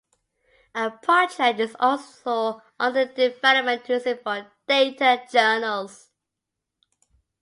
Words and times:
A 0.73 0.89
project 0.89 1.59
is 1.59 1.75
also 1.79 2.63
under 2.79 3.05
development 3.05 3.85
to 3.85 3.93
use 3.93 4.07
it 4.07 4.23
for 4.23 4.51
"Data 4.67 5.21
Journals". 5.31 6.09